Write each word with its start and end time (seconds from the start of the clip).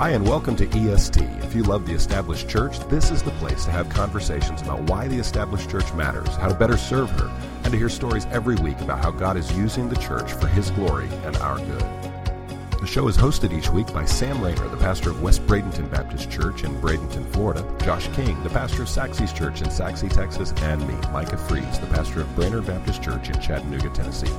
Hi, 0.00 0.12
and 0.12 0.26
welcome 0.26 0.56
to 0.56 0.66
EST. 0.66 1.20
If 1.42 1.54
you 1.54 1.62
love 1.62 1.84
the 1.84 1.92
established 1.92 2.48
church, 2.48 2.78
this 2.88 3.10
is 3.10 3.22
the 3.22 3.32
place 3.32 3.66
to 3.66 3.70
have 3.70 3.90
conversations 3.90 4.62
about 4.62 4.80
why 4.88 5.06
the 5.06 5.18
established 5.18 5.68
church 5.68 5.92
matters, 5.92 6.34
how 6.36 6.48
to 6.48 6.54
better 6.54 6.78
serve 6.78 7.10
her, 7.10 7.30
and 7.64 7.66
to 7.70 7.76
hear 7.76 7.90
stories 7.90 8.24
every 8.30 8.56
week 8.56 8.80
about 8.80 9.04
how 9.04 9.10
God 9.10 9.36
is 9.36 9.52
using 9.52 9.90
the 9.90 9.96
church 9.96 10.32
for 10.32 10.46
His 10.46 10.70
glory 10.70 11.06
and 11.24 11.36
our 11.36 11.58
good. 11.58 12.80
The 12.80 12.86
show 12.86 13.08
is 13.08 13.16
hosted 13.18 13.52
each 13.52 13.68
week 13.68 13.92
by 13.92 14.06
Sam 14.06 14.42
Rainer, 14.42 14.68
the 14.68 14.78
pastor 14.78 15.10
of 15.10 15.20
West 15.20 15.46
Bradenton 15.46 15.90
Baptist 15.90 16.30
Church 16.30 16.64
in 16.64 16.74
Bradenton, 16.80 17.30
Florida, 17.34 17.62
Josh 17.84 18.08
King, 18.14 18.42
the 18.42 18.48
pastor 18.48 18.84
of 18.84 18.88
Sachse's 18.88 19.34
Church 19.34 19.60
in 19.60 19.70
Sachse, 19.70 20.08
Texas, 20.08 20.54
and 20.62 20.80
me, 20.88 20.94
Micah 21.12 21.36
Fries, 21.36 21.78
the 21.78 21.86
pastor 21.88 22.22
of 22.22 22.34
Brainerd 22.34 22.66
Baptist 22.66 23.02
Church 23.02 23.28
in 23.28 23.38
Chattanooga, 23.38 23.90
Tennessee. 23.90 24.32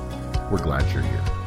We're 0.50 0.60
glad 0.60 0.92
you're 0.92 1.02
here. 1.02 1.41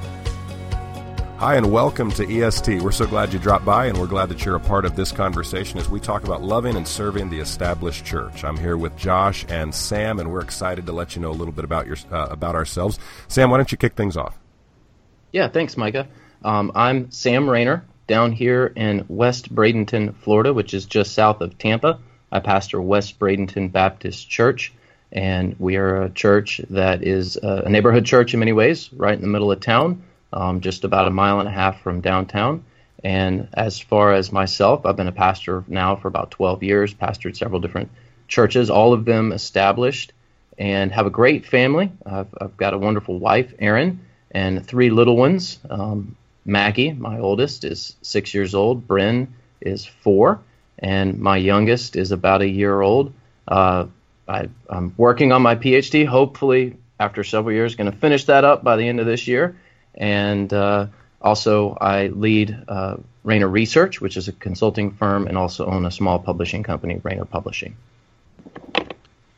Hi, 1.37 1.57
and 1.57 1.69
welcome 1.69 2.11
to 2.11 2.23
EST. 2.23 2.81
We're 2.81 2.93
so 2.93 3.05
glad 3.05 3.33
you 3.33 3.39
dropped 3.39 3.65
by, 3.65 3.87
and 3.87 3.99
we're 3.99 4.07
glad 4.07 4.29
that 4.29 4.45
you're 4.45 4.55
a 4.55 4.59
part 4.59 4.85
of 4.85 4.95
this 4.95 5.11
conversation 5.11 5.77
as 5.77 5.89
we 5.89 5.99
talk 5.99 6.23
about 6.23 6.41
loving 6.41 6.77
and 6.77 6.87
serving 6.87 7.29
the 7.29 7.41
established 7.41 8.05
church. 8.05 8.45
I'm 8.45 8.55
here 8.55 8.77
with 8.77 8.95
Josh 8.95 9.45
and 9.49 9.75
Sam, 9.75 10.19
and 10.19 10.31
we're 10.31 10.39
excited 10.39 10.85
to 10.85 10.93
let 10.93 11.13
you 11.13 11.21
know 11.21 11.31
a 11.31 11.35
little 11.35 11.51
bit 11.51 11.65
about 11.65 11.87
your 11.87 11.97
uh, 12.09 12.27
about 12.29 12.55
ourselves. 12.55 12.99
Sam, 13.27 13.51
why 13.51 13.57
don't 13.57 13.69
you 13.69 13.77
kick 13.77 13.95
things 13.95 14.15
off? 14.15 14.39
Yeah, 15.33 15.49
thanks, 15.49 15.75
Micah. 15.75 16.07
Um, 16.41 16.71
I'm 16.73 17.11
Sam 17.11 17.49
Rainer 17.49 17.83
down 18.07 18.31
here 18.31 18.71
in 18.73 19.03
West 19.09 19.53
Bradenton, 19.53 20.15
Florida, 20.15 20.53
which 20.53 20.73
is 20.73 20.85
just 20.85 21.13
south 21.13 21.41
of 21.41 21.57
Tampa. 21.57 21.99
I 22.31 22.39
pastor 22.39 22.81
West 22.81 23.19
Bradenton 23.19 23.73
Baptist 23.73 24.29
Church, 24.29 24.71
and 25.11 25.57
we 25.59 25.75
are 25.75 26.03
a 26.03 26.09
church 26.09 26.61
that 26.69 27.03
is 27.03 27.35
a 27.35 27.67
neighborhood 27.67 28.05
church 28.05 28.33
in 28.33 28.39
many 28.39 28.53
ways, 28.53 28.89
right 28.93 29.13
in 29.13 29.21
the 29.21 29.27
middle 29.27 29.51
of 29.51 29.59
town 29.59 30.01
um, 30.33 30.61
just 30.61 30.83
about 30.83 31.07
a 31.07 31.11
mile 31.11 31.39
and 31.39 31.47
a 31.47 31.51
half 31.51 31.81
from 31.81 32.01
downtown. 32.01 32.63
And 33.03 33.49
as 33.53 33.79
far 33.79 34.13
as 34.13 34.31
myself, 34.31 34.85
I've 34.85 34.95
been 34.95 35.07
a 35.07 35.11
pastor 35.11 35.63
now 35.67 35.95
for 35.95 36.07
about 36.07 36.31
12 36.31 36.63
years, 36.63 36.93
pastored 36.93 37.37
several 37.37 37.61
different 37.61 37.91
churches, 38.27 38.69
all 38.69 38.93
of 38.93 39.05
them 39.05 39.31
established, 39.31 40.11
and 40.57 40.91
have 40.91 41.05
a 41.05 41.11
great 41.11 41.45
family. 41.45 41.91
I've, 42.05 42.33
I've 42.39 42.57
got 42.57 42.73
a 42.73 42.77
wonderful 42.77 43.19
wife, 43.19 43.53
Erin, 43.59 43.99
and 44.31 44.65
three 44.65 44.89
little 44.89 45.15
ones. 45.15 45.59
Um, 45.69 46.15
Maggie, 46.45 46.93
my 46.93 47.19
oldest, 47.19 47.63
is 47.63 47.95
six 48.01 48.33
years 48.33 48.55
old. 48.55 48.87
Bryn 48.87 49.33
is 49.61 49.85
four, 49.85 50.41
and 50.79 51.19
my 51.19 51.37
youngest 51.37 51.95
is 51.95 52.11
about 52.11 52.41
a 52.41 52.47
year 52.47 52.81
old. 52.81 53.13
Uh, 53.47 53.85
I, 54.27 54.49
am 54.69 54.93
working 54.97 55.31
on 55.31 55.41
my 55.41 55.55
PhD. 55.55 56.07
Hopefully, 56.07 56.77
after 56.99 57.23
several 57.23 57.53
years, 57.53 57.75
going 57.75 57.91
to 57.91 57.97
finish 57.97 58.25
that 58.25 58.43
up 58.43 58.63
by 58.63 58.77
the 58.77 58.87
end 58.87 58.99
of 58.99 59.05
this 59.05 59.27
year 59.27 59.57
and 59.95 60.51
uh, 60.53 60.87
also 61.21 61.77
I 61.79 62.07
lead 62.07 62.57
uh, 62.67 62.97
Rainer 63.23 63.47
Research, 63.47 63.99
which 63.99 64.17
is 64.17 64.27
a 64.27 64.31
consulting 64.31 64.91
firm, 64.91 65.27
and 65.27 65.37
also 65.37 65.65
own 65.65 65.85
a 65.85 65.91
small 65.91 66.19
publishing 66.19 66.63
company, 66.63 66.99
Rainer 67.03 67.25
Publishing. 67.25 67.75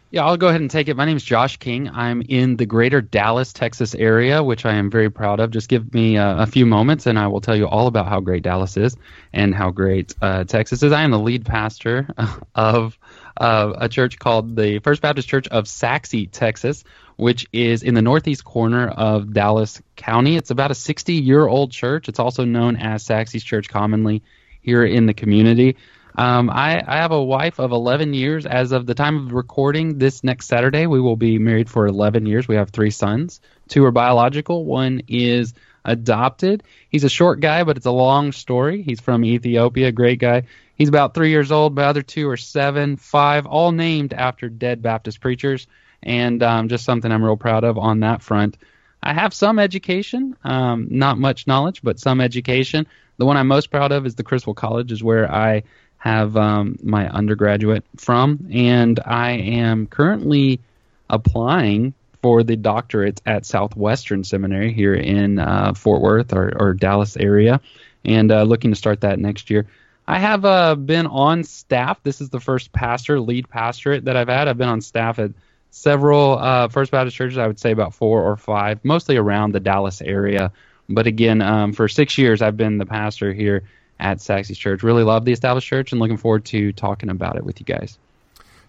Yeah, 0.10 0.26
I'll 0.26 0.38
go 0.38 0.48
ahead 0.48 0.62
and 0.62 0.72
take 0.72 0.88
it. 0.88 0.96
My 0.96 1.04
name 1.04 1.18
is 1.18 1.24
Josh 1.24 1.58
King. 1.58 1.90
I'm 1.90 2.22
in 2.22 2.56
the 2.56 2.66
greater 2.66 3.02
Dallas, 3.02 3.52
Texas 3.52 3.94
area, 3.94 4.42
which 4.42 4.66
I 4.66 4.76
am 4.76 4.90
very 4.90 5.10
proud 5.10 5.42
of. 5.42 5.52
Just 5.52 5.68
give 5.68 5.94
me 5.94 6.18
uh, 6.18 6.44
a 6.44 6.46
few 6.48 6.66
moments, 6.66 7.08
and 7.08 7.20
I 7.20 7.28
will 7.28 7.42
tell 7.42 7.58
you 7.58 7.68
all 7.68 7.88
about 7.88 8.08
how 8.08 8.22
great 8.22 8.42
Dallas 8.42 8.78
is 8.78 8.96
and 9.34 9.54
how 9.54 9.72
great 9.72 10.16
uh, 10.22 10.46
Texas 10.46 10.82
is. 10.82 10.94
I 10.94 11.02
am 11.02 11.12
the 11.12 11.20
lead 11.20 11.46
pastor 11.46 12.08
of 12.56 12.98
uh, 13.36 13.74
a 13.76 13.90
church 13.90 14.18
called 14.18 14.56
the 14.56 14.80
First 14.80 15.02
Baptist 15.02 15.28
Church 15.28 15.50
of 15.50 15.68
Sachse, 15.68 16.30
Texas, 16.32 16.86
which 17.18 17.46
is 17.52 17.84
in 17.84 17.94
the 17.94 18.02
northeast 18.02 18.46
corner 18.46 18.88
of 18.88 19.34
Dallas 19.34 19.82
County. 19.98 20.38
It's 20.38 20.52
about 20.52 20.72
a 20.72 20.76
60 20.76 21.16
year 21.16 21.46
old 21.46 21.72
church. 21.72 22.08
It's 22.08 22.20
also 22.20 22.46
known 22.46 22.78
as 22.78 23.04
Sachse's 23.04 23.44
Church 23.44 23.68
commonly 23.68 24.24
here 24.62 24.86
in 24.86 25.06
the 25.06 25.14
community. 25.14 25.76
Um, 26.18 26.50
I, 26.50 26.84
I, 26.86 26.98
have 26.98 27.12
a 27.12 27.24
wife 27.24 27.60
of 27.60 27.72
11 27.72 28.16
years. 28.16 28.48
As 28.48 28.72
of 28.72 28.88
the 28.88 28.96
time 28.96 29.28
of 29.28 29.34
recording 29.34 30.00
this 30.00 30.24
next 30.24 30.48
Saturday, 30.48 30.88
we 30.88 31.00
will 31.00 31.16
be 31.16 31.38
married 31.38 31.70
for 31.70 31.86
11 31.86 32.26
years. 32.26 32.48
We 32.48 32.56
have 32.56 32.72
three 32.72 32.90
sons. 32.90 33.40
Two 33.70 33.86
are 33.86 33.92
biological, 33.92 34.66
one 34.66 35.04
is 35.08 35.54
adopted. 35.86 36.64
He's 36.90 37.04
a 37.04 37.10
short 37.10 37.40
guy, 37.40 37.64
but 37.64 37.78
it's 37.78 37.86
a 37.86 37.92
long 37.92 38.32
story. 38.32 38.82
He's 38.82 39.00
from 39.00 39.24
Ethiopia, 39.24 39.92
great 39.92 40.20
guy. 40.20 40.44
He's 40.76 40.90
about 40.90 41.14
three 41.14 41.30
years 41.30 41.52
old. 41.52 41.76
The 41.76 41.84
other 41.84 42.02
two 42.02 42.28
are 42.30 42.38
seven, 42.38 42.98
five, 42.98 43.46
all 43.46 43.72
named 43.72 44.14
after 44.14 44.50
dead 44.50 44.82
Baptist 44.82 45.22
preachers 45.22 45.68
and 46.02 46.42
um, 46.42 46.68
just 46.68 46.86
something 46.86 47.12
I'm 47.12 47.24
real 47.24 47.38
proud 47.38 47.64
of 47.64 47.78
on 47.78 48.00
that 48.00 48.22
front. 48.24 48.58
I 49.02 49.14
have 49.14 49.34
some 49.34 49.60
education, 49.60 50.36
um, 50.44 50.88
not 50.90 51.20
much 51.20 51.48
knowledge, 51.48 51.82
but 51.84 52.00
some 52.00 52.22
education. 52.22 52.88
The 53.18 53.26
one 53.26 53.38
I'm 53.38 53.48
most 53.48 53.72
proud 53.72 53.92
of 53.92 54.06
is 54.06 54.16
the 54.16 54.24
Criswell 54.24 54.54
College, 54.54 54.92
is 54.92 55.04
where 55.04 55.32
I 55.32 55.64
have 56.08 56.38
um, 56.38 56.78
my 56.82 57.10
undergraduate 57.10 57.84
from, 57.98 58.48
and 58.52 59.00
I 59.06 59.32
am 59.32 59.88
currently 59.88 60.62
applying 61.10 61.94
for 62.22 62.44
the 62.44 62.56
doctorate 62.56 63.22
at 63.26 63.46
Southwestern 63.46 64.24
Seminary 64.24 64.74
here 64.74 64.94
in 64.94 65.38
uh, 65.38 65.74
Fort 65.74 66.02
Worth 66.02 66.34
or, 66.34 66.54
or, 66.60 66.74
Dallas 66.74 67.16
area, 67.18 67.62
and 68.06 68.32
uh, 68.32 68.44
looking 68.44 68.72
to 68.72 68.76
start 68.76 69.02
that 69.02 69.20
next 69.20 69.50
year. 69.50 69.68
I 70.08 70.20
have 70.20 70.46
uh, 70.46 70.76
been 70.76 71.08
on 71.08 71.44
staff. 71.44 72.02
This 72.04 72.22
is 72.22 72.30
the 72.30 72.40
first 72.40 72.72
pastor, 72.72 73.20
lead 73.20 73.50
pastorate 73.50 74.06
that 74.06 74.16
I've 74.16 74.30
had. 74.30 74.48
I've 74.48 74.58
been 74.58 74.70
on 74.70 74.82
staff 74.82 75.20
at 75.20 75.32
several 75.72 76.38
uh, 76.38 76.70
First 76.70 76.92
Baptist 76.92 77.18
churches. 77.18 77.38
I 77.38 77.48
would 77.48 77.60
say 77.60 77.72
about 77.72 77.94
four 77.94 78.24
or 78.24 78.38
five, 78.38 78.84
mostly 78.84 79.18
around 79.18 79.52
the 79.52 79.60
Dallas 79.60 80.02
area. 80.02 80.54
But 80.88 81.06
again, 81.06 81.42
um, 81.42 81.74
for 81.74 81.90
six 81.90 82.18
years, 82.18 82.42
I've 82.42 82.56
been 82.56 82.78
the 82.78 82.86
pastor 82.86 83.34
here 83.34 83.64
at 84.00 84.22
Sachse's 84.22 84.58
Church. 84.58 84.84
Really 84.84 85.04
love 85.04 85.26
the 85.26 85.32
established 85.32 85.68
church 85.68 85.92
and 85.92 86.00
looking 86.00 86.18
forward 86.18 86.46
to 86.46 86.72
talking 86.74 87.10
about 87.10 87.36
it 87.36 87.44
with 87.44 87.60
you 87.60 87.66
guys. 87.66 87.98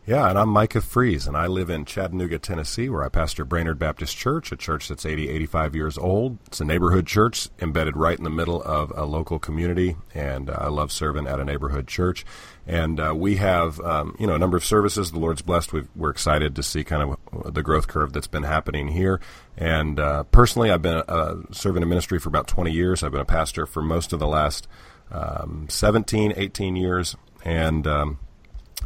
Yeah, 0.08 0.30
and 0.30 0.38
I'm 0.38 0.48
Micah 0.48 0.80
Fries, 0.80 1.26
and 1.26 1.36
I 1.36 1.48
live 1.48 1.68
in 1.68 1.84
Chattanooga, 1.84 2.38
Tennessee, 2.38 2.88
where 2.88 3.04
I 3.04 3.10
pastor 3.10 3.44
Brainerd 3.44 3.78
Baptist 3.78 4.16
Church, 4.16 4.50
a 4.50 4.56
church 4.56 4.88
that's 4.88 5.04
80, 5.04 5.28
85 5.28 5.76
years 5.76 5.98
old. 5.98 6.38
It's 6.46 6.62
a 6.62 6.64
neighborhood 6.64 7.06
church 7.06 7.50
embedded 7.60 7.94
right 7.94 8.16
in 8.16 8.24
the 8.24 8.30
middle 8.30 8.62
of 8.62 8.90
a 8.96 9.04
local 9.04 9.38
community, 9.38 9.96
and 10.14 10.48
uh, 10.48 10.56
I 10.60 10.68
love 10.68 10.92
serving 10.92 11.26
at 11.26 11.40
a 11.40 11.44
neighborhood 11.44 11.86
church. 11.86 12.24
And 12.66 12.98
uh, 12.98 13.12
we 13.14 13.36
have, 13.36 13.80
um, 13.80 14.16
you 14.18 14.26
know, 14.26 14.34
a 14.34 14.38
number 14.38 14.56
of 14.56 14.64
services. 14.64 15.12
The 15.12 15.18
Lord's 15.18 15.42
blessed. 15.42 15.74
we 15.74 15.82
are 16.00 16.08
excited 16.08 16.56
to 16.56 16.62
see 16.62 16.84
kind 16.84 17.02
of 17.02 17.52
the 17.52 17.62
growth 17.62 17.86
curve 17.86 18.14
that's 18.14 18.26
been 18.26 18.44
happening 18.44 18.88
here. 18.88 19.20
And 19.58 20.00
uh, 20.00 20.22
personally, 20.22 20.70
I've 20.70 20.80
been 20.80 21.02
uh, 21.06 21.34
serving 21.50 21.82
in 21.82 21.88
ministry 21.90 22.18
for 22.18 22.30
about 22.30 22.46
20 22.46 22.72
years. 22.72 23.02
I've 23.02 23.12
been 23.12 23.20
a 23.20 23.26
pastor 23.26 23.66
for 23.66 23.82
most 23.82 24.14
of 24.14 24.20
the 24.20 24.26
last 24.26 24.68
um, 25.10 25.66
17, 25.68 26.34
18 26.36 26.76
years, 26.76 27.16
and 27.44 27.86
um, 27.86 28.18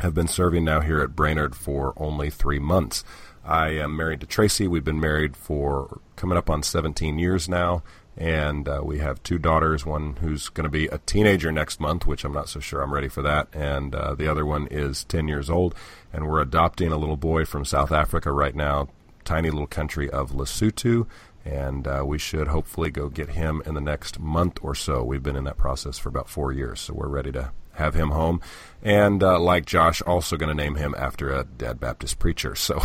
have 0.00 0.15
been 0.15 0.28
serving 0.28 0.65
now 0.65 0.81
here 0.81 1.00
at 1.00 1.16
Brainerd 1.16 1.55
for 1.55 1.93
only 1.97 2.31
three 2.31 2.59
months. 2.59 3.05
I 3.44 3.71
am 3.71 3.97
married 3.97 4.21
to 4.21 4.27
Tracy. 4.27 4.69
We've 4.69 4.84
been 4.84 5.00
married 5.00 5.37
for 5.37 6.00
coming 6.16 6.38
up 6.38 6.49
on 6.49 6.62
17 6.62 7.19
years 7.19 7.49
now, 7.49 7.82
and 8.16 8.69
uh, 8.69 8.81
we 8.84 8.99
have 8.99 9.22
two 9.22 9.38
daughters. 9.38 9.84
One 9.84 10.16
who's 10.16 10.49
going 10.49 10.65
to 10.65 10.71
be 10.71 10.87
a 10.87 10.99
teenager 10.99 11.50
next 11.50 11.81
month, 11.81 12.06
which 12.06 12.25
I'm 12.25 12.32
not 12.32 12.49
so 12.49 12.61
sure 12.61 12.82
I'm 12.82 12.94
ready 12.94 13.09
for 13.09 13.22
that, 13.22 13.49
and 13.53 13.94
uh, 13.94 14.15
the 14.15 14.28
other 14.28 14.47
one 14.47 14.69
is 14.71 15.05
10 15.05 15.27
years 15.28 15.50
old. 15.50 15.75
And 16.12 16.28
we're 16.28 16.41
adopting 16.41 16.93
a 16.93 16.97
little 16.99 17.16
boy 17.16 17.44
from 17.44 17.65
South 17.65 17.91
Africa 17.91 18.31
right 18.31 18.55
now, 18.55 18.88
tiny 19.25 19.50
little 19.50 19.66
country 19.66 20.10
of 20.10 20.33
Lesotho, 20.33 21.06
and 21.44 21.87
uh, 21.87 22.03
we 22.05 22.19
should 22.19 22.49
hopefully 22.49 22.91
go 22.91 23.09
get 23.09 23.31
him 23.31 23.62
in 23.66 23.75
the 23.75 23.81
next 23.81 24.21
month 24.21 24.59
or 24.62 24.75
so. 24.75 25.03
We've 25.03 25.22
been 25.22 25.37
in 25.37 25.44
that 25.44 25.56
process 25.56 25.99
for 25.99 26.09
about 26.09 26.28
four 26.28 26.53
years, 26.53 26.81
so 26.81 26.94
we're 26.94 27.09
ready 27.09 27.32
to 27.32 27.53
have 27.75 27.94
him 27.94 28.11
home. 28.11 28.41
And 28.84 29.22
uh, 29.22 29.38
like 29.38 29.65
Josh, 29.65 30.03
also 30.03 30.37
going 30.37 30.49
to 30.49 30.61
name 30.61 30.75
him 30.75 30.94
after 30.99 31.32
a 31.32 31.44
dead 31.44 31.78
Baptist 31.78 32.19
preacher. 32.19 32.56
So 32.56 32.81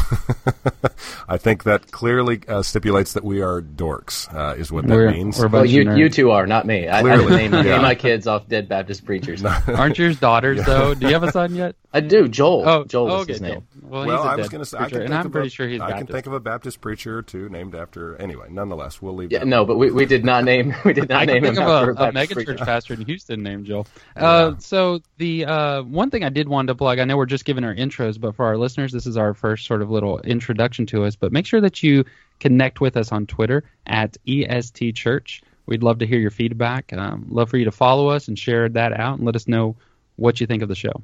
I 1.27 1.37
think 1.37 1.63
that 1.63 1.91
clearly 1.91 2.41
uh, 2.47 2.61
stipulates 2.61 3.13
that 3.13 3.23
we 3.23 3.41
are 3.41 3.61
dorks, 3.61 4.31
uh, 4.33 4.55
is 4.55 4.71
what 4.71 4.85
that 4.87 4.93
we're, 4.93 5.11
means. 5.11 5.39
We're 5.39 5.47
well, 5.47 5.65
you, 5.65 5.95
you 5.95 6.09
two 6.09 6.31
are, 6.31 6.45
not 6.45 6.67
me. 6.67 6.87
I, 6.87 6.99
I 6.99 7.15
name, 7.29 7.53
yeah. 7.53 7.61
name 7.63 7.81
my 7.81 7.95
kids 7.95 8.27
off 8.27 8.47
dead 8.47 8.69
Baptist 8.69 9.05
preachers. 9.05 9.43
Aren't 9.67 9.97
yours 9.97 10.19
daughters, 10.19 10.59
yeah. 10.59 10.63
though? 10.65 10.93
Do 10.93 11.07
you 11.07 11.13
have 11.13 11.23
a 11.23 11.31
son 11.31 11.55
yet? 11.55 11.75
I 11.91 12.01
do. 12.01 12.27
Joel. 12.27 12.69
Oh, 12.69 12.83
Joel 12.83 13.07
is 13.07 13.21
okay, 13.23 13.33
his 13.33 13.41
name. 13.41 13.53
Joel. 13.53 13.66
Well, 13.87 14.05
well 14.05 14.23
I 14.23 14.35
was 14.35 14.49
going 14.49 14.59
to 14.59 14.65
say, 14.65 14.77
I 14.77 14.89
can 14.89 15.01
and 15.03 15.13
I'm 15.13 15.31
pretty 15.31 15.47
a, 15.47 15.51
sure 15.51 15.67
he's. 15.67 15.79
I 15.79 15.89
Baptist. 15.89 16.07
can 16.07 16.13
think 16.13 16.27
of 16.27 16.33
a 16.33 16.39
Baptist 16.39 16.81
preacher 16.81 17.21
too, 17.21 17.49
named 17.49 17.75
after. 17.75 18.15
Anyway, 18.17 18.47
nonetheless, 18.49 19.01
we'll 19.01 19.15
leave. 19.15 19.31
Yeah, 19.31 19.43
no, 19.43 19.65
but 19.65 19.77
we, 19.77 19.91
we 19.91 20.05
did 20.05 20.25
not 20.25 20.43
name 20.43 20.75
we 20.85 20.93
did 20.93 21.09
not 21.09 21.21
I 21.21 21.25
name 21.25 21.43
can 21.43 21.45
him 21.45 21.55
think 21.55 21.67
after 21.67 21.91
a, 21.91 21.95
a, 21.95 22.09
a 22.09 22.11
mega 22.11 22.43
church 22.43 22.59
pastor 22.59 22.93
in 22.93 23.01
Houston 23.01 23.43
named 23.43 23.65
Joel. 23.65 23.87
Uh, 24.15 24.51
yeah. 24.53 24.57
So 24.59 25.01
the 25.17 25.45
uh, 25.45 25.83
one 25.83 26.09
thing 26.09 26.23
I 26.23 26.29
did 26.29 26.49
want 26.49 26.69
to 26.69 26.75
plug, 26.75 26.97
I 26.97 27.05
know 27.05 27.17
we're 27.17 27.27
just 27.27 27.45
giving 27.45 27.63
our 27.63 27.75
intros, 27.75 28.19
but 28.19 28.35
for 28.35 28.45
our 28.45 28.57
listeners, 28.57 28.91
this 28.91 29.05
is 29.05 29.15
our 29.15 29.35
first 29.35 29.67
sort 29.67 29.83
of 29.83 29.91
little 29.91 30.19
introduction 30.19 30.87
to 30.87 31.03
us. 31.03 31.15
But 31.15 31.31
make 31.31 31.45
sure 31.45 31.61
that 31.61 31.83
you 31.83 32.03
connect 32.39 32.81
with 32.81 32.97
us 32.97 33.11
on 33.11 33.27
Twitter 33.27 33.63
at 33.85 34.17
EST 34.27 34.95
Church. 34.95 35.43
We'd 35.67 35.83
love 35.83 35.99
to 35.99 36.07
hear 36.07 36.19
your 36.19 36.31
feedback. 36.31 36.93
Um, 36.93 37.27
love 37.29 37.49
for 37.49 37.57
you 37.57 37.65
to 37.65 37.71
follow 37.71 38.07
us 38.07 38.27
and 38.27 38.39
share 38.39 38.69
that 38.69 38.99
out 38.99 39.17
and 39.17 39.25
let 39.25 39.35
us 39.35 39.47
know 39.47 39.75
what 40.15 40.41
you 40.41 40.47
think 40.47 40.63
of 40.63 40.69
the 40.69 40.75
show. 40.75 41.03